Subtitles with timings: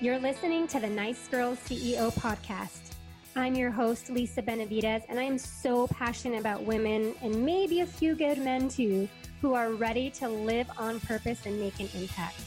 [0.00, 2.94] You're listening to the Nice Girls CEO podcast.
[3.36, 7.86] I'm your host, Lisa Benavides, and I am so passionate about women and maybe a
[7.86, 9.08] few good men too
[9.40, 12.40] who are ready to live on purpose and make an impact.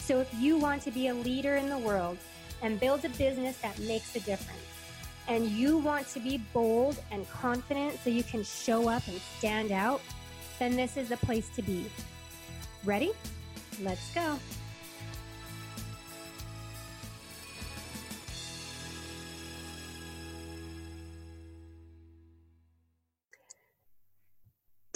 [0.00, 2.18] So if you want to be a leader in the world
[2.60, 4.60] and build a business that makes a difference,
[5.28, 9.70] and you want to be bold and confident so you can show up and stand
[9.70, 10.00] out,
[10.58, 11.86] then this is the place to be.
[12.84, 13.12] Ready?
[13.80, 14.40] Let's go.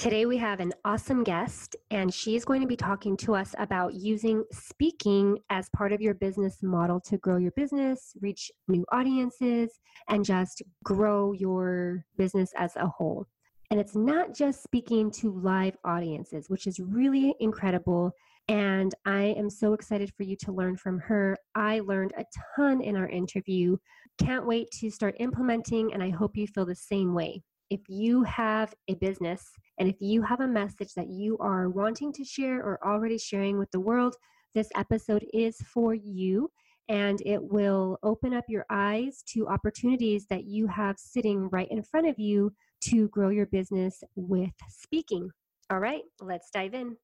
[0.05, 3.95] Today, we have an awesome guest, and she's going to be talking to us about
[3.95, 9.71] using speaking as part of your business model to grow your business, reach new audiences,
[10.11, 13.27] and just grow your business as a whole.
[13.71, 18.13] And it's not just speaking to live audiences, which is really incredible.
[18.49, 21.35] And I am so excited for you to learn from her.
[21.55, 23.79] I learned a ton in our interview.
[24.19, 28.23] Can't wait to start implementing, and I hope you feel the same way if you
[28.23, 32.61] have a business and if you have a message that you are wanting to share
[32.61, 34.17] or already sharing with the world,
[34.55, 36.51] this episode is for you
[36.89, 41.83] and it will open up your eyes to opportunities that you have sitting right in
[41.83, 45.31] front of you to grow your business with speaking.
[45.71, 46.97] All right, let's dive in.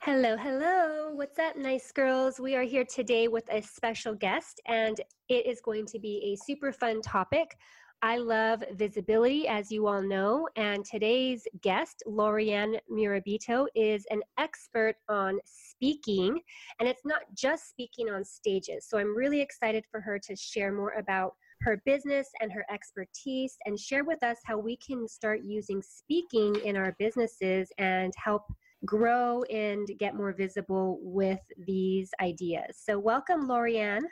[0.00, 1.10] Hello, hello.
[1.12, 2.40] What's up, nice girls?
[2.40, 6.44] We are here today with a special guest, and it is going to be a
[6.44, 7.56] super fun topic.
[8.04, 14.96] I love visibility, as you all know, and today's guest, Lorianne Mirabito, is an expert
[15.08, 16.40] on speaking,
[16.80, 18.88] and it's not just speaking on stages.
[18.88, 23.56] So I'm really excited for her to share more about her business and her expertise
[23.66, 28.42] and share with us how we can start using speaking in our businesses and help
[28.84, 32.80] grow and get more visible with these ideas.
[32.84, 34.02] So, welcome, Lorianne.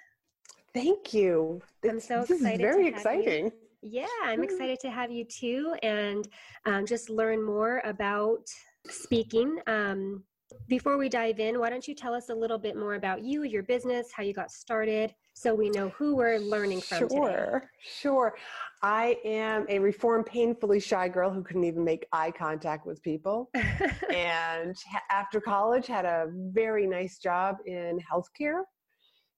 [0.73, 1.61] Thank you.
[1.83, 2.61] I'm so this excited.
[2.61, 3.47] Is very exciting.
[3.47, 3.53] You.
[3.83, 6.29] Yeah, I'm excited to have you too and
[6.67, 8.47] um, just learn more about
[8.89, 9.59] speaking.
[9.67, 10.23] Um,
[10.69, 13.45] before we dive in, why don't you tell us a little bit more about you,
[13.45, 17.67] your business, how you got started, so we know who we're learning from sure, today.
[17.83, 18.35] Sure.
[18.83, 23.51] I am a reformed, painfully shy girl who couldn't even make eye contact with people.
[24.15, 24.77] and
[25.11, 28.63] after college, had a very nice job in healthcare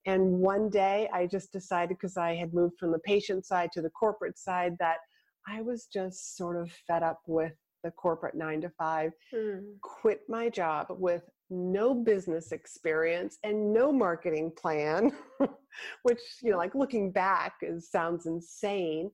[0.07, 3.83] and one day I just decided, because I had moved from the patient side to
[3.83, 4.99] the corporate side, that
[5.47, 7.53] I was just sort of fed up with
[7.85, 9.61] the corporate nine to five, mm.
[9.83, 15.13] quit my job with no business experience and no marketing plan,
[16.03, 19.11] which, you know, like looking back is, sounds insane.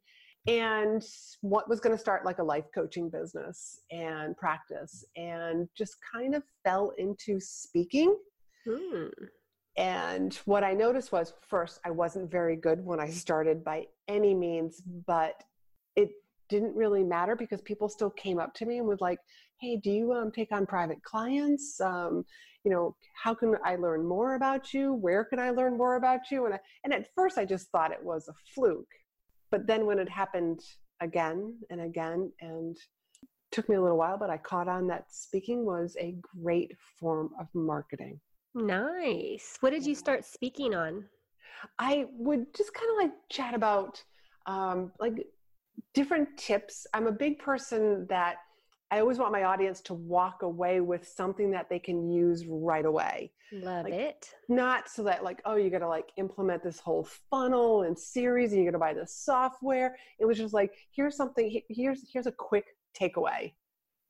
[0.47, 1.05] And
[1.43, 6.35] what was going to start like a life coaching business and practice, and just kind
[6.35, 8.17] of fell into speaking.
[8.67, 9.11] Mm.
[9.79, 14.35] And what I noticed was first, I wasn't very good when I started by any
[14.35, 15.45] means, but
[15.95, 16.11] it
[16.49, 19.21] didn't really matter because people still came up to me and was like,
[19.61, 21.81] "Hey, do you um, take on private clients?
[21.81, 22.25] Um,
[22.65, 24.95] you know, how can I learn more about you?
[24.95, 27.93] Where can I learn more about you?" And I, and at first, I just thought
[27.93, 28.93] it was a fluke,
[29.53, 30.61] but then when it happened
[31.01, 32.77] again and again, and
[33.53, 37.31] took me a little while, but I caught on that speaking was a great form
[37.39, 38.21] of marketing.
[38.59, 39.57] Nice.
[39.61, 41.05] What did you start speaking on?
[41.79, 44.03] I would just kind of like chat about
[44.47, 45.27] um, like
[45.95, 46.87] different tips.
[46.95, 48.37] I'm a big person that
[48.91, 52.87] I always want my audience to walk away with something that they can use right
[52.87, 53.33] away.
[53.53, 54.31] Love like, it.
[54.49, 58.53] Not so that like, oh, you got to like implement this whole funnel and series
[58.53, 59.97] and you got to buy this software.
[60.19, 63.53] It was just like, here's something, here's here's a quick takeaway.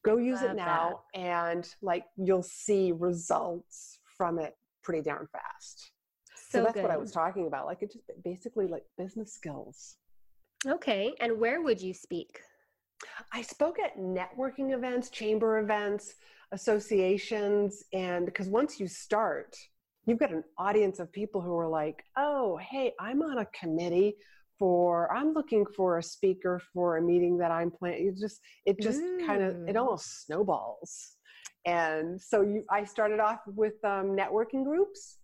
[0.04, 1.20] Go use Love it now that.
[1.20, 5.92] and like you'll see results from it pretty darn fast.
[6.50, 6.82] So, so that's good.
[6.82, 7.64] what I was talking about.
[7.64, 9.96] Like it just basically like business skills.
[10.66, 11.14] Okay.
[11.20, 12.40] And where would you speak?
[13.32, 16.14] I spoke at networking events, chamber events,
[16.52, 19.56] associations, and because once you start,
[20.06, 24.16] you've got an audience of people who are like, oh, hey, I'm on a committee
[24.58, 28.08] for I'm looking for a speaker for a meeting that I'm planning.
[28.08, 29.24] It just it just mm.
[29.24, 31.14] kind of it almost snowballs.
[31.64, 35.18] And so you, I started off with um, networking groups,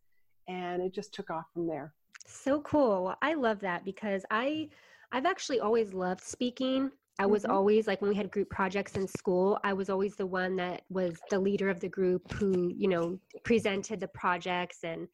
[0.48, 1.94] and it just took off from there.
[2.26, 3.14] So cool!
[3.22, 4.68] I love that because I,
[5.12, 6.90] I've actually always loved speaking.
[7.18, 7.52] I was mm-hmm.
[7.52, 10.82] always like when we had group projects in school, I was always the one that
[10.90, 14.78] was the leader of the group who, you know, presented the projects.
[14.82, 15.06] And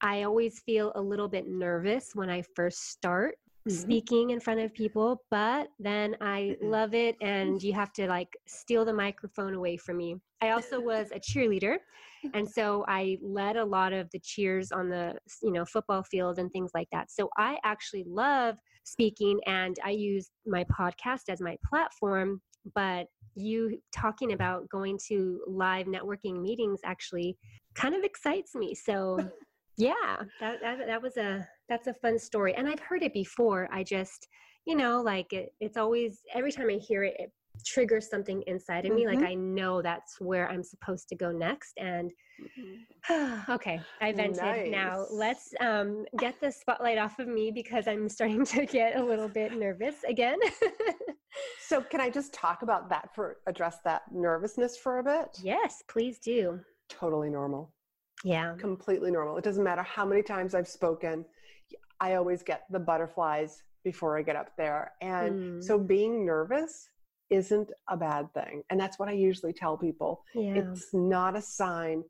[0.00, 3.34] I always feel a little bit nervous when I first start.
[3.70, 3.82] Mm-hmm.
[3.82, 6.70] speaking in front of people, but then I mm-hmm.
[6.70, 10.16] love it and you have to like steal the microphone away from me.
[10.42, 11.76] I also was a cheerleader
[12.34, 16.38] and so I led a lot of the cheers on the, you know, football field
[16.38, 17.10] and things like that.
[17.10, 22.40] So I actually love speaking and I use my podcast as my platform,
[22.74, 23.06] but
[23.36, 27.36] you talking about going to live networking meetings actually
[27.74, 28.74] kind of excites me.
[28.74, 29.18] So
[29.80, 33.68] yeah, that, that, that was a that's a fun story, and I've heard it before.
[33.72, 34.28] I just
[34.66, 37.32] you know like it, it's always every time I hear it, it
[37.64, 39.04] triggers something inside of me.
[39.04, 39.20] Mm-hmm.
[39.20, 41.72] Like I know that's where I'm supposed to go next.
[41.78, 42.10] And
[42.40, 43.52] mm-hmm.
[43.52, 44.42] okay, I vented.
[44.42, 44.70] Nice.
[44.70, 49.04] Now let's um, get the spotlight off of me because I'm starting to get a
[49.04, 50.38] little bit nervous again.
[51.60, 55.38] so can I just talk about that for address that nervousness for a bit?
[55.42, 56.60] Yes, please do.
[56.88, 57.72] Totally normal.
[58.24, 58.54] Yeah.
[58.58, 59.36] Completely normal.
[59.36, 61.24] It doesn't matter how many times I've spoken,
[62.00, 64.92] I always get the butterflies before I get up there.
[65.00, 65.64] And mm.
[65.64, 66.88] so being nervous
[67.30, 68.62] isn't a bad thing.
[68.70, 70.24] And that's what I usually tell people.
[70.34, 70.54] Yeah.
[70.54, 72.02] It's not a sign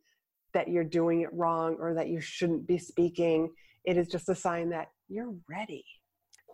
[0.55, 3.51] that you're doing it wrong or that you shouldn't be speaking.
[3.85, 5.85] It is just a sign that you're ready.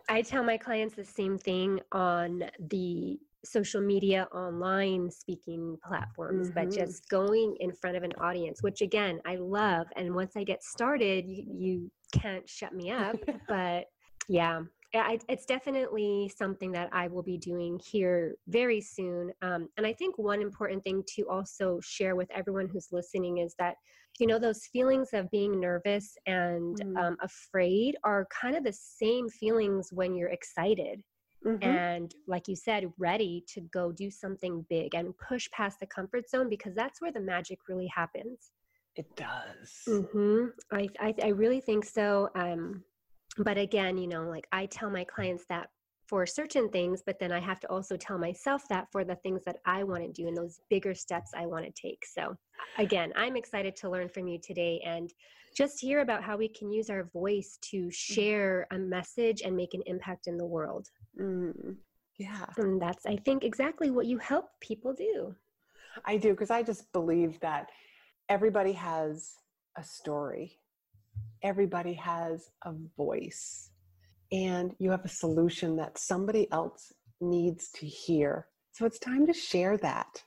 [0.09, 3.19] I tell my clients the same thing on the
[3.51, 6.65] social media online speaking platforms mm-hmm.
[6.65, 10.43] but just going in front of an audience which again i love and once i
[10.43, 13.15] get started you, you can't shut me up
[13.47, 13.85] but
[14.27, 14.61] yeah
[14.93, 19.31] I, it's definitely something that I will be doing here very soon.
[19.41, 23.53] Um, and I think one important thing to also share with everyone who's listening is
[23.59, 23.75] that,
[24.19, 26.97] you know, those feelings of being nervous and mm.
[26.97, 31.01] um, afraid are kind of the same feelings when you're excited.
[31.47, 31.63] Mm-hmm.
[31.63, 36.29] And like you said, ready to go do something big and push past the comfort
[36.29, 38.51] zone because that's where the magic really happens.
[38.95, 39.83] It does.
[39.87, 40.45] Mm-hmm.
[40.71, 42.29] I, I, I really think so.
[42.35, 42.83] Um,
[43.37, 45.69] but again, you know, like I tell my clients that
[46.07, 49.43] for certain things, but then I have to also tell myself that for the things
[49.45, 52.03] that I want to do and those bigger steps I want to take.
[52.05, 52.35] So,
[52.77, 55.13] again, I'm excited to learn from you today and
[55.55, 57.89] just hear about how we can use our voice to mm-hmm.
[57.89, 60.87] share a message and make an impact in the world.
[61.19, 61.75] Mm,
[62.17, 62.45] yeah.
[62.57, 65.35] And that's, I think, exactly what you help people do.
[66.05, 67.69] I do, because I just believe that
[68.29, 69.33] everybody has
[69.75, 70.59] a story
[71.43, 73.71] everybody has a voice
[74.31, 76.91] and you have a solution that somebody else
[77.21, 78.47] needs to hear.
[78.73, 80.23] So it's time to share that.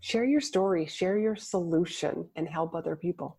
[0.00, 3.38] Share your story, share your solution, and help other people.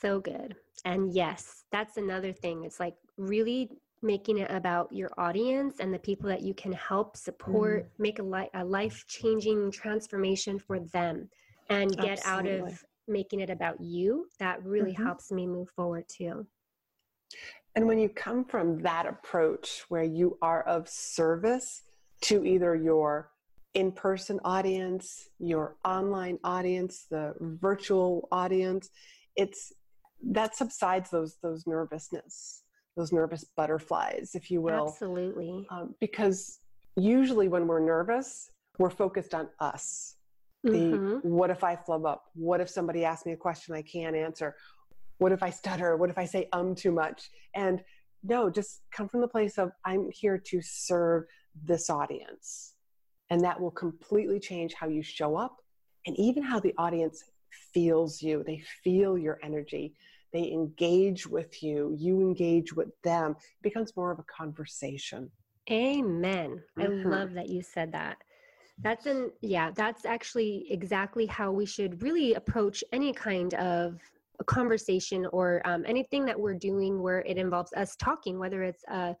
[0.00, 0.54] So good.
[0.84, 2.64] And yes, that's another thing.
[2.64, 3.70] It's like really
[4.02, 7.88] making it about your audience and the people that you can help support, mm.
[7.98, 11.28] make a, li- a life changing transformation for them,
[11.68, 12.60] and get Absolutely.
[12.60, 15.04] out of making it about you, that really mm-hmm.
[15.04, 16.46] helps me move forward too.
[17.76, 21.82] And when you come from that approach where you are of service
[22.22, 23.30] to either your
[23.74, 28.90] in person audience, your online audience, the virtual audience,
[29.36, 29.72] it's
[30.22, 32.64] that subsides those those nervousness,
[33.00, 34.88] those nervous butterflies, if you will.
[34.88, 35.66] Absolutely.
[35.70, 36.58] Um, because
[36.96, 40.16] usually when we're nervous, we're focused on us
[40.62, 41.28] the mm-hmm.
[41.28, 42.24] what if I flub up?
[42.34, 44.56] What if somebody asks me a question I can't answer?
[45.18, 45.96] What if I stutter?
[45.96, 47.30] What if I say um too much?
[47.54, 47.82] And
[48.22, 51.24] no, just come from the place of I'm here to serve
[51.64, 52.74] this audience.
[53.30, 55.56] And that will completely change how you show up
[56.06, 57.24] and even how the audience
[57.72, 58.42] feels you.
[58.46, 59.94] They feel your energy.
[60.32, 61.94] They engage with you.
[61.98, 63.32] You engage with them.
[63.32, 65.30] It becomes more of a conversation.
[65.70, 66.62] Amen.
[66.78, 67.06] Mm-hmm.
[67.06, 68.18] I love that you said that.
[68.82, 73.98] That's an yeah, that's actually exactly how we should really approach any kind of
[74.40, 78.82] a conversation or um, anything that we're doing where it involves us talking, whether it's
[78.88, 79.14] a,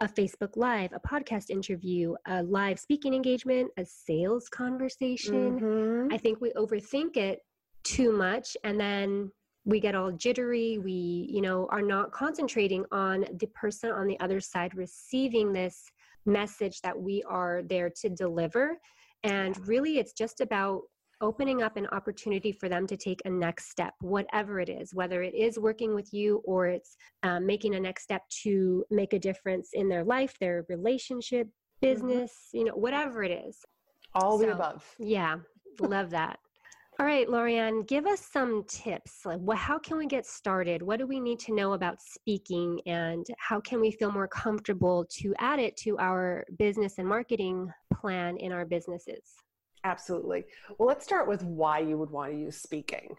[0.00, 5.58] a Facebook Live, a podcast interview, a live speaking engagement, a sales conversation.
[5.60, 6.14] Mm-hmm.
[6.14, 7.40] I think we overthink it
[7.82, 9.32] too much and then
[9.64, 14.18] we get all jittery we you know are not concentrating on the person on the
[14.20, 15.84] other side receiving this
[16.26, 18.78] message that we are there to deliver
[19.22, 20.82] and really, it's just about
[21.22, 25.22] opening up an opportunity for them to take a next step, whatever it is, whether
[25.22, 29.18] it is working with you or it's um, making a next step to make a
[29.18, 31.92] difference in their life, their relationship, mm-hmm.
[31.92, 32.58] business, mm-hmm.
[32.58, 33.58] you know, whatever it is.
[34.14, 34.82] All so, the above.
[34.98, 35.36] Yeah,
[35.78, 36.38] love that.
[37.00, 39.24] All right, Lorianne, give us some tips.
[39.24, 40.82] Like, how can we get started?
[40.82, 45.06] What do we need to know about speaking, and how can we feel more comfortable
[45.12, 49.22] to add it to our business and marketing plan in our businesses?
[49.82, 50.44] Absolutely.
[50.76, 53.14] Well, let's start with why you would want to use speaking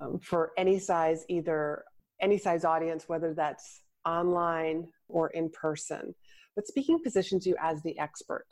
[0.00, 1.82] um, for any size, either
[2.20, 6.14] any size audience, whether that's online or in person.
[6.54, 8.46] but speaking positions you as the expert.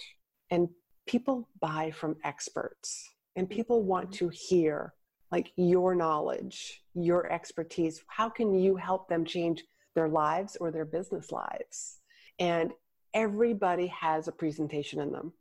[0.50, 0.68] And
[1.06, 4.94] people buy from experts, and people want to hear
[5.30, 8.02] like your knowledge, your expertise.
[8.08, 9.62] How can you help them change
[9.94, 12.00] their lives or their business lives?
[12.38, 12.72] And
[13.14, 15.32] everybody has a presentation in them.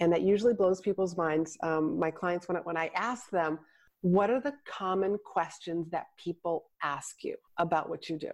[0.00, 1.56] And that usually blows people's minds.
[1.62, 3.58] Um, my clients, when, when I ask them,
[4.02, 8.30] what are the common questions that people ask you about what you do?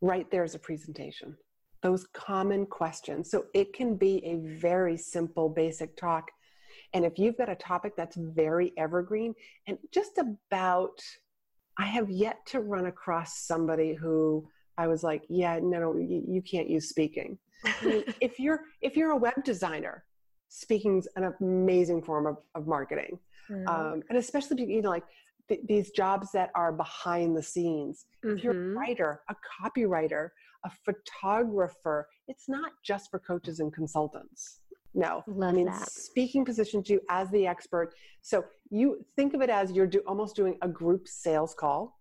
[0.00, 1.36] Right there's a presentation.
[1.82, 3.30] Those common questions.
[3.30, 6.30] So it can be a very simple, basic talk.
[6.94, 9.34] And if you've got a topic that's very evergreen
[9.66, 11.00] and just about,
[11.78, 16.24] I have yet to run across somebody who I was like, yeah, no, no, you,
[16.26, 17.38] you can't use speaking.
[17.82, 20.04] if you're if you're a web designer,
[20.48, 23.18] speaking's an amazing form of, of marketing,
[23.50, 23.68] mm-hmm.
[23.68, 25.02] um, and especially you know like
[25.48, 28.06] th- these jobs that are behind the scenes.
[28.24, 28.36] Mm-hmm.
[28.36, 28.78] If you're a mm-hmm.
[28.78, 30.28] writer, a copywriter,
[30.64, 34.60] a photographer, it's not just for coaches and consultants.
[34.98, 35.90] No, Love I mean that.
[35.90, 37.94] speaking positions you as the expert.
[38.20, 41.98] So you think of it as you're do, almost doing a group sales call.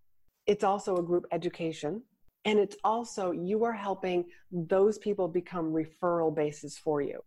[0.47, 2.01] It's also a group education
[2.47, 7.21] and it's also you are helping those people become referral bases for you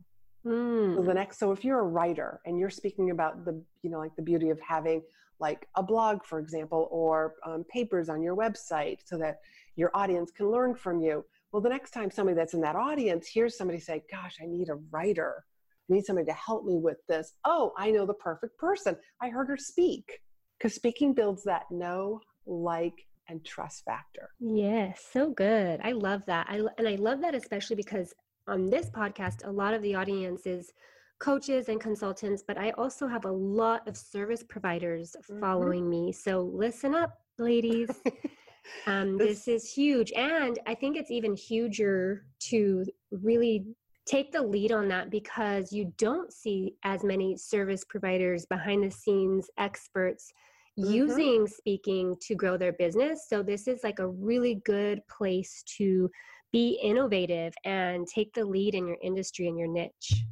[0.45, 0.97] mm.
[0.97, 3.99] so the next so if you're a writer and you're speaking about the you know
[3.99, 5.03] like the beauty of having
[5.39, 9.41] like a blog for example or um, papers on your website so that
[9.77, 13.27] your audience can learn from you well the next time somebody that's in that audience
[13.27, 15.45] hears somebody say gosh i need a writer
[15.91, 19.29] i need somebody to help me with this oh i know the perfect person i
[19.29, 20.21] heard her speak
[20.59, 24.31] because speaking builds that know like and trust factor.
[24.41, 25.81] Yes, so good.
[25.83, 26.47] I love that.
[26.51, 28.13] I and I love that especially because
[28.49, 30.73] on this podcast a lot of the audience is
[31.21, 35.41] coaches and consultants, but I also have a lot of service providers mm-hmm.
[35.41, 36.13] following me.
[36.13, 37.89] So listen up, ladies.
[38.87, 40.13] um, this, this is huge.
[40.13, 43.67] And I think it's even huger to really
[44.11, 48.91] take the lead on that because you don't see as many service providers behind the
[48.91, 50.33] scenes experts
[50.79, 50.93] mm-hmm.
[50.93, 53.27] using speaking to grow their business.
[53.29, 56.11] So this is like a really good place to
[56.53, 60.25] be innovative and take the lead in your industry and your niche.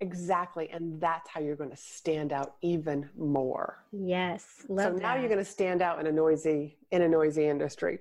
[0.00, 0.68] Exactly.
[0.70, 3.82] And that's how you're going to stand out even more.
[3.90, 4.44] Yes.
[4.68, 7.98] So now you're going to stand out in a noisy in a noisy industry.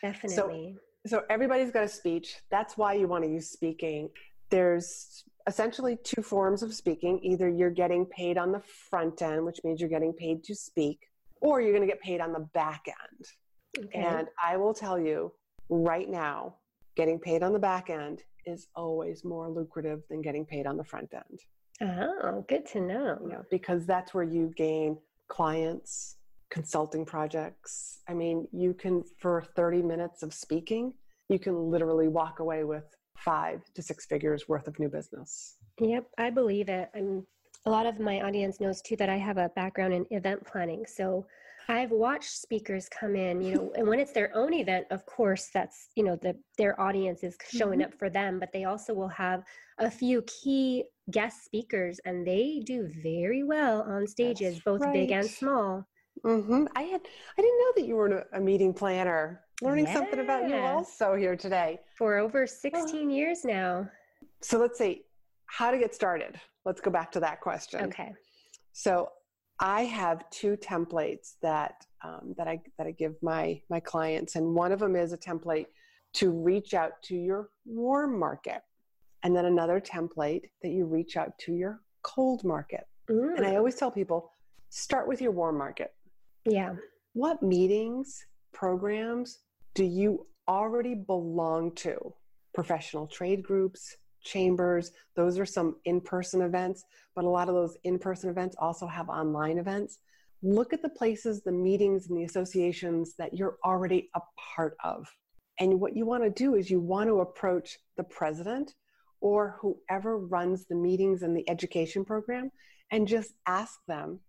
[0.00, 0.78] Definitely.
[1.06, 2.36] So, so everybody's got a speech.
[2.50, 4.08] That's why you want to use speaking.
[4.50, 7.20] There's essentially two forms of speaking.
[7.22, 11.00] Either you're getting paid on the front end, which means you're getting paid to speak,
[11.40, 13.86] or you're going to get paid on the back end.
[13.86, 13.98] Okay.
[13.98, 15.32] And I will tell you
[15.68, 16.56] right now,
[16.96, 20.84] getting paid on the back end is always more lucrative than getting paid on the
[20.84, 21.40] front end.
[22.22, 23.18] Oh, good to know.
[23.28, 24.96] Yeah, because that's where you gain
[25.28, 26.16] clients,
[26.50, 27.98] consulting projects.
[28.08, 30.94] I mean, you can, for 30 minutes of speaking,
[31.28, 32.84] you can literally walk away with
[33.16, 35.56] five to six figures worth of new business.
[35.80, 36.90] Yep, I believe it.
[36.94, 37.26] I'm
[37.66, 40.84] a lot of my audience knows too that I have a background in event planning.
[40.86, 41.26] So
[41.68, 45.48] I've watched speakers come in, you know, and when it's their own event, of course,
[45.52, 47.86] that's, you know, the their audience is showing mm-hmm.
[47.92, 49.44] up for them, but they also will have
[49.78, 54.92] a few key guest speakers and they do very well on stages, that's both right.
[54.92, 55.86] big and small.
[56.24, 56.66] Mm-hmm.
[56.76, 57.00] I had
[57.38, 59.43] I didn't know that you were a meeting planner.
[59.62, 59.94] Learning yeah.
[59.94, 61.80] something about you also here today.
[61.96, 63.88] For over 16 years now.
[64.42, 65.02] So let's see
[65.46, 67.84] how to get started let's go back to that question.
[67.84, 68.12] Okay.
[68.72, 69.10] So
[69.60, 74.54] I have two templates that um, that I that I give my my clients, and
[74.54, 75.66] one of them is a template
[76.14, 78.62] to reach out to your warm market,
[79.22, 82.86] and then another template that you reach out to your cold market.
[83.10, 83.36] Mm.
[83.36, 84.30] And I always tell people,
[84.70, 85.92] start with your warm market.
[86.44, 86.74] Yeah.
[87.12, 89.38] What meetings, programs
[89.74, 92.14] do you already belong to?
[92.54, 94.92] Professional trade groups, chambers.
[95.16, 98.86] Those are some in person events, but a lot of those in person events also
[98.86, 99.98] have online events.
[100.42, 104.20] Look at the places, the meetings, and the associations that you're already a
[104.54, 105.06] part of.
[105.58, 108.74] And what you want to do is you want to approach the president
[109.20, 112.50] or whoever runs the meetings and the education program
[112.90, 114.20] and just ask them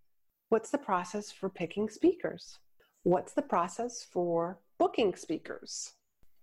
[0.50, 2.60] what's the process for picking speakers?
[3.04, 5.94] What's the process for booking speakers?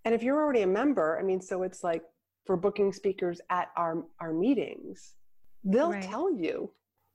[0.05, 2.03] And if you're already a member, I mean, so it's like
[2.45, 5.13] for booking speakers at our, our meetings,
[5.63, 6.03] they'll right.
[6.03, 6.71] tell you.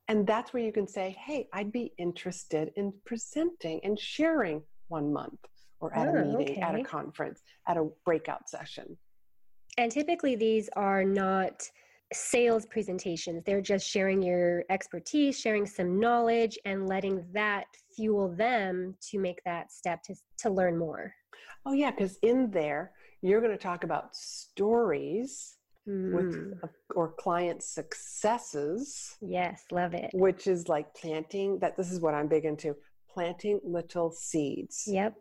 [0.09, 5.13] And that's where you can say, hey, I'd be interested in presenting and sharing one
[5.13, 5.39] month
[5.81, 6.63] or at oh, a meeting, okay.
[6.63, 8.97] at a conference, at a breakout session.
[9.77, 11.63] And typically, these are not
[12.13, 13.43] sales presentations.
[13.45, 19.43] They're just sharing your expertise, sharing some knowledge, and letting that fuel them to make
[19.45, 21.13] that step to, to learn more.
[21.67, 25.55] Oh, yeah, because in there, you're going to talk about stories
[25.89, 26.13] Mm.
[26.13, 26.61] with
[26.95, 29.17] or client successes.
[29.23, 30.11] Yes, love it.
[30.13, 32.77] Which is like planting that this is what I'm big into
[33.11, 34.85] planting little seeds.
[34.87, 35.15] Yep.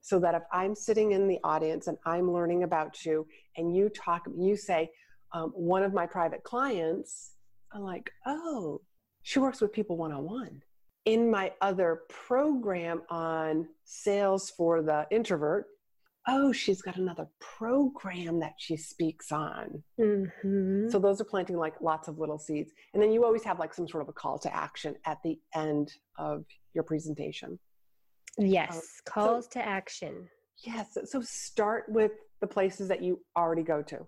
[0.00, 3.90] So that if I'm sitting in the audience and I'm learning about you and you
[3.90, 4.90] talk, you say,
[5.32, 7.32] um, one of my private clients,
[7.72, 8.80] I'm like, oh,
[9.22, 10.62] she works with people one on one.
[11.04, 15.66] In my other program on sales for the introvert,
[16.26, 19.82] oh, she's got another program that she speaks on.
[19.98, 20.90] Mm-hmm.
[20.90, 22.72] So those are planting like lots of little seeds.
[22.92, 25.38] And then you always have like some sort of a call to action at the
[25.54, 26.44] end of
[26.74, 27.58] your presentation.
[28.36, 30.28] Yes, Uh, calls to action.
[30.64, 30.98] Yes.
[31.06, 34.06] So start with the places that you already go to,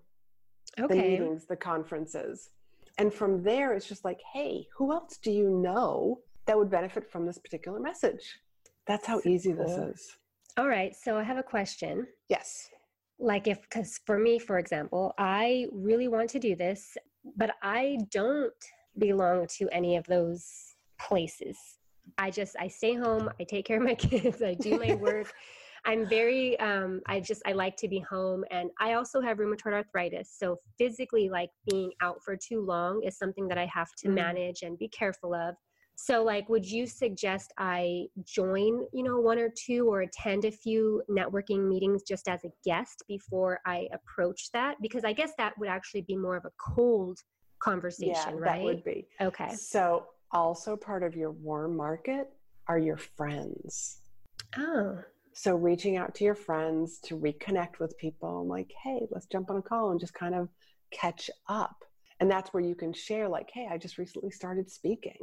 [0.77, 2.49] the meetings, the conferences.
[2.97, 7.09] And from there, it's just like, hey, who else do you know that would benefit
[7.09, 8.39] from this particular message?
[8.87, 10.17] That's how easy this is.
[10.57, 10.95] All right.
[10.95, 12.07] So I have a question.
[12.29, 12.67] Yes.
[13.19, 16.97] Like, if, because for me, for example, I really want to do this,
[17.37, 18.51] but I don't
[18.97, 21.57] belong to any of those places.
[22.17, 25.31] I just, I stay home, I take care of my kids, I do my work.
[25.85, 28.43] I'm very, um, I just, I like to be home.
[28.51, 30.35] And I also have rheumatoid arthritis.
[30.37, 34.13] So physically, like being out for too long is something that I have to Mm.
[34.15, 35.55] manage and be careful of.
[35.95, 40.51] So, like, would you suggest I join, you know, one or two or attend a
[40.51, 44.77] few networking meetings just as a guest before I approach that?
[44.81, 47.19] Because I guess that would actually be more of a cold
[47.59, 48.43] conversation, yeah, right?
[48.45, 49.07] that would be.
[49.19, 49.49] okay.
[49.53, 52.29] So, also part of your warm market
[52.67, 53.99] are your friends.
[54.57, 59.49] Oh, So, reaching out to your friends to reconnect with people, like, hey, let's jump
[59.49, 60.49] on a call and just kind of
[60.91, 61.83] catch up.
[62.19, 65.17] And that's where you can share, like, hey, I just recently started speaking.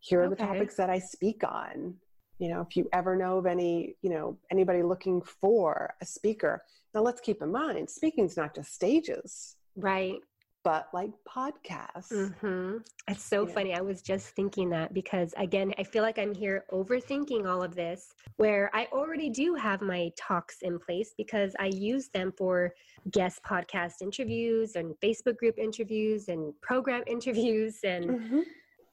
[0.00, 1.94] Here are the topics that I speak on.
[2.38, 6.64] You know, if you ever know of any, you know, anybody looking for a speaker.
[6.92, 10.18] Now, let's keep in mind, speaking's not just stages, right.
[10.64, 12.32] But like podcasts.
[12.40, 12.78] hmm
[13.08, 13.52] It's so Yeah.
[13.52, 13.74] funny.
[13.74, 17.74] I was just thinking that because, again, I feel like I'm here overthinking all of
[17.74, 22.72] this, where I already do have my talks in place because I use them for
[23.10, 27.80] guest podcast interviews and Facebook group interviews and program interviews.
[27.82, 28.42] And Mhm.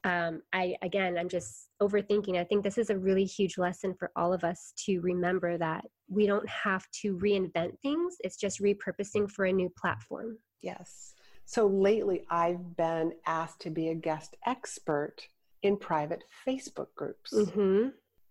[0.04, 2.36] um, I, again, I'm just overthinking.
[2.38, 5.84] I think this is a really huge lesson for all of us to remember that
[6.08, 10.38] we don't have to reinvent things, it's just repurposing for a new platform.
[10.62, 11.09] Yes.
[11.50, 15.16] So lately, I've been asked to be a guest expert
[15.64, 17.88] in private Facebook groups hmm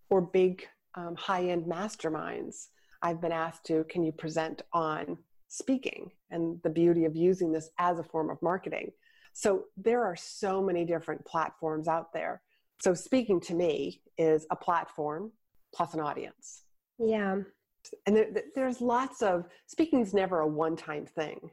[0.08, 2.68] or big um, high end masterminds.
[3.02, 7.68] I've been asked to, can you present on speaking and the beauty of using this
[7.78, 8.90] as a form of marketing?
[9.34, 12.40] So there are so many different platforms out there.
[12.80, 15.30] So speaking to me is a platform
[15.74, 16.62] plus an audience.
[16.98, 17.36] Yeah.
[18.06, 21.50] and there, there- there's lots of speaking's never a one-time thing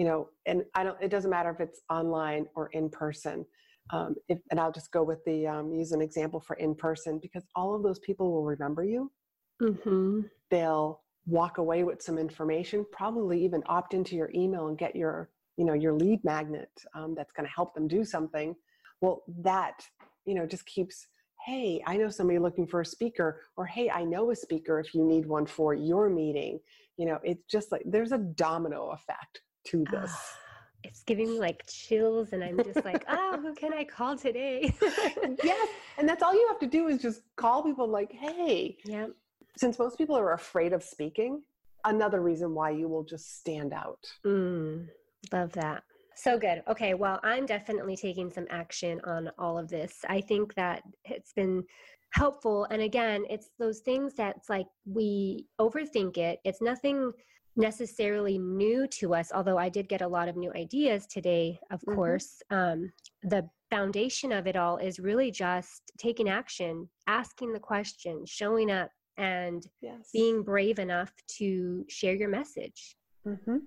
[0.00, 3.44] you know and i don't it doesn't matter if it's online or in person.
[3.92, 7.18] Um, if, and i'll just go with the um, use an example for in person
[7.20, 9.12] because all of those people will remember you.
[9.60, 10.20] Mm-hmm.
[10.50, 15.28] they'll walk away with some information probably even opt into your email and get your
[15.58, 18.56] you know your lead magnet um, that's going to help them do something.
[19.02, 19.84] Well that
[20.24, 21.08] you know just keeps
[21.46, 24.94] hey i know somebody looking for a speaker or hey i know a speaker if
[24.94, 26.58] you need one for your meeting.
[26.96, 30.36] You know it's just like there's a domino effect to this Ah,
[30.82, 34.74] it's giving me like chills, and I'm just like, oh, who can I call today?
[35.42, 35.68] yes
[35.98, 39.08] and that's all you have to do is just call people like hey Yeah.
[39.56, 41.42] since most people are afraid of speaking
[41.84, 44.88] another reason why you will just stand out Mm,
[45.32, 45.82] love that.
[46.16, 46.62] So good.
[46.68, 46.92] Okay.
[46.92, 50.04] Well, I'm definitely taking some action on all of this.
[50.08, 51.64] I think that it's been
[52.12, 52.64] helpful.
[52.70, 56.40] And again, it's those things that's like we overthink it.
[56.44, 57.12] It's nothing
[57.56, 61.80] necessarily new to us, although I did get a lot of new ideas today, of
[61.82, 61.94] Mhm.
[61.94, 62.42] course.
[62.50, 68.70] Um, the foundation of it all is really just taking action, asking the question, showing
[68.70, 72.96] up, and yes being brave enough to share your message.
[73.26, 73.58] Mm-hmm.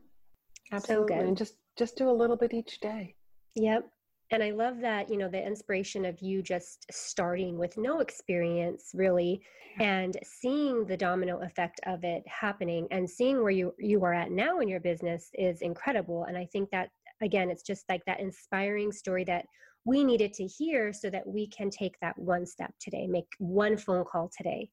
[0.72, 1.16] Absolutely.
[1.16, 1.26] good.
[1.28, 3.16] And just just do a little bit each day.
[3.56, 3.88] Yep.
[4.34, 8.90] And I love that, you know, the inspiration of you just starting with no experience
[8.96, 9.44] really
[9.80, 14.32] and seeing the domino effect of it happening and seeing where you you are at
[14.32, 16.90] now in your business is incredible and I think that
[17.22, 19.46] again it's just like that inspiring story that
[19.86, 23.78] we needed to hear so that we can take that one step today, make one
[23.78, 24.70] phone call today.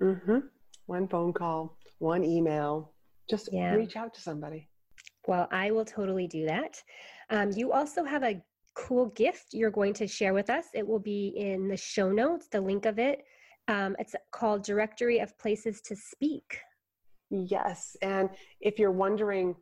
[0.00, 0.38] Mm-hmm.
[0.86, 2.92] One phone call, one email.
[3.28, 3.74] Just Yeah.
[3.74, 4.68] reach out to somebody.
[5.26, 6.82] Well, I will totally do that.
[7.30, 8.42] Um, you also have a
[8.74, 10.66] cool gift you're going to share with us.
[10.74, 13.24] It will be in the show notes, the link of it.
[13.68, 16.58] Um, it's called Directory of Places to Speak.
[17.30, 17.96] Yes.
[18.02, 18.30] And
[18.60, 19.54] if you're wondering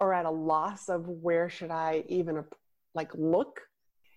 [0.00, 2.44] or at a loss of where should I even
[2.94, 3.60] like look,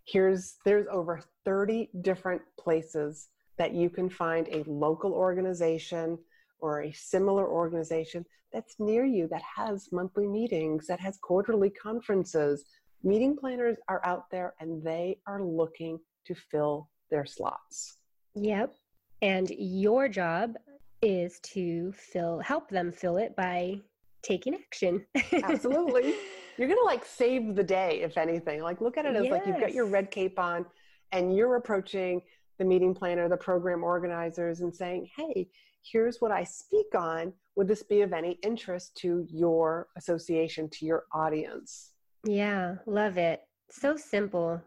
[0.06, 6.18] here's there's over 30 different places that you can find a local organization
[6.60, 12.66] or a similar organization that's near you that has monthly meetings, that has quarterly conferences.
[13.04, 17.98] Meeting planners are out there and they are looking to fill their slots.
[18.36, 18.74] Yep.
[19.22, 20.56] And your job
[21.02, 23.80] is to fill help them fill it by
[24.22, 25.06] taking action.
[25.44, 26.16] Absolutely.
[26.58, 28.62] You're going to like save the day if anything.
[28.62, 29.32] Like look at it as yes.
[29.32, 30.66] like you've got your red cape on
[31.14, 32.22] and you're approaching
[32.58, 35.48] the meeting planner, the program organizers and saying, "Hey,
[35.82, 37.32] here's what I speak on.
[37.56, 43.42] Would this be of any interest to your association, to your audience?" Yeah, love it.
[43.70, 44.62] So simple.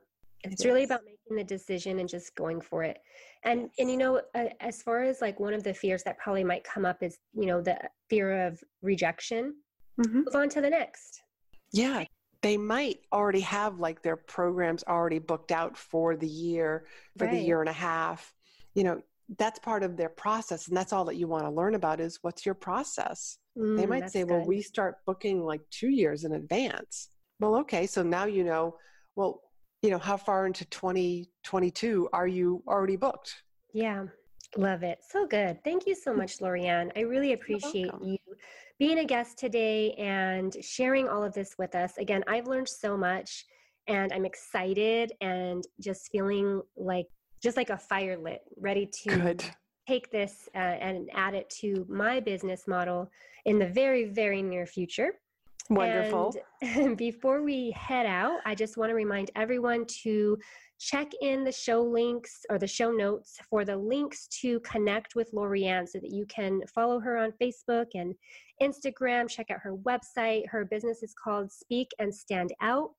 [0.44, 2.98] It's really about making the decision and just going for it.
[3.44, 6.44] And and you know, uh, as far as like one of the fears that probably
[6.44, 9.54] might come up is you know the fear of rejection.
[10.00, 10.18] Mm-hmm.
[10.18, 11.22] Move on to the next.
[11.72, 12.04] Yeah,
[12.42, 16.86] they might already have like their programs already booked out for the year,
[17.16, 17.34] for right.
[17.34, 18.32] the year and a half.
[18.74, 19.02] You know,
[19.38, 22.18] that's part of their process, and that's all that you want to learn about is
[22.22, 23.38] what's your process.
[23.56, 24.30] Mm, they might say, good.
[24.30, 27.08] "Well, we start booking like two years in advance."
[27.42, 28.76] Well, okay, so now you know.
[29.16, 29.42] Well,
[29.82, 33.42] you know, how far into 2022 are you already booked?
[33.74, 34.04] Yeah,
[34.56, 35.00] love it.
[35.10, 35.58] So good.
[35.64, 36.92] Thank you so much, Lorianne.
[36.96, 38.16] I really appreciate you
[38.78, 41.98] being a guest today and sharing all of this with us.
[41.98, 43.44] Again, I've learned so much
[43.88, 47.06] and I'm excited and just feeling like
[47.42, 49.44] just like a fire lit, ready to Good.
[49.88, 53.10] take this uh, and add it to my business model
[53.46, 55.14] in the very, very near future.
[55.74, 56.34] Wonderful.
[56.60, 60.38] And before we head out, I just want to remind everyone to
[60.78, 65.32] check in the show links or the show notes for the links to connect with
[65.32, 68.14] Lorianne so that you can follow her on Facebook and
[68.60, 70.46] Instagram, check out her website.
[70.48, 72.94] Her business is called Speak and Stand Out.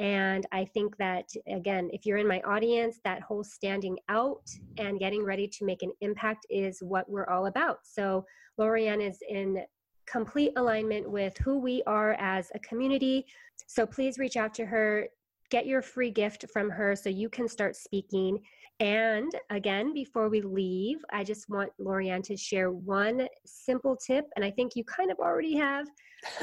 [0.00, 4.42] And I think that, again, if you're in my audience, that whole standing out
[4.78, 7.78] and getting ready to make an impact is what we're all about.
[7.84, 8.24] So,
[8.58, 9.64] Lorianne is in
[10.06, 13.26] complete alignment with who we are as a community.
[13.66, 15.06] So please reach out to her,
[15.50, 18.40] get your free gift from her so you can start speaking.
[18.80, 24.44] And again, before we leave, I just want Lorianne to share one simple tip, and
[24.44, 25.86] I think you kind of already have,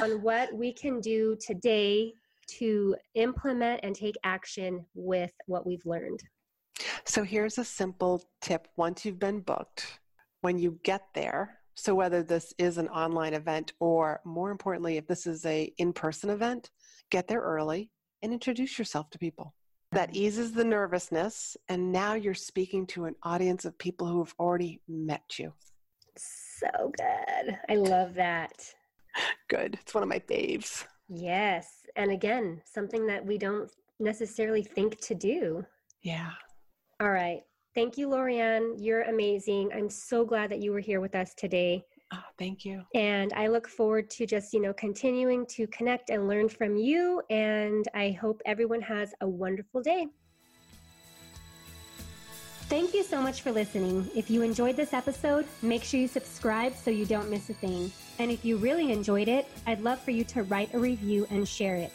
[0.01, 2.13] on what we can do today
[2.59, 6.21] to implement and take action with what we've learned.
[7.05, 9.99] So here's a simple tip once you've been booked,
[10.41, 15.07] when you get there, so whether this is an online event or more importantly, if
[15.07, 16.69] this is a in-person event,
[17.09, 17.89] get there early
[18.21, 19.55] and introduce yourself to people.
[19.91, 20.23] That mm-hmm.
[20.23, 21.57] eases the nervousness.
[21.69, 25.53] And now you're speaking to an audience of people who have already met you.
[26.15, 27.57] So good.
[27.67, 28.63] I love that.
[29.49, 29.79] Good.
[29.81, 30.85] It's one of my faves.
[31.09, 31.87] Yes.
[31.95, 35.65] And again, something that we don't necessarily think to do.
[36.03, 36.29] Yeah.
[36.99, 37.41] All right.
[37.73, 38.75] Thank you, Lorianne.
[38.77, 39.71] You're amazing.
[39.73, 41.85] I'm so glad that you were here with us today.
[42.13, 42.83] Oh, thank you.
[42.93, 47.21] And I look forward to just, you know, continuing to connect and learn from you.
[47.29, 50.07] And I hope everyone has a wonderful day.
[52.67, 54.09] Thank you so much for listening.
[54.15, 57.91] If you enjoyed this episode, make sure you subscribe so you don't miss a thing.
[58.19, 61.47] And if you really enjoyed it, I'd love for you to write a review and
[61.47, 61.93] share it.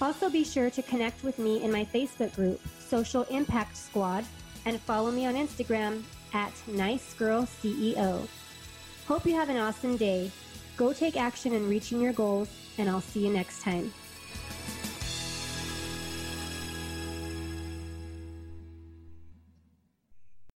[0.00, 4.24] Also, be sure to connect with me in my Facebook group, Social Impact Squad,
[4.64, 6.02] and follow me on Instagram
[6.34, 8.26] at NiceGirlCEO.
[9.06, 10.30] Hope you have an awesome day.
[10.76, 13.92] Go take action in reaching your goals, and I'll see you next time.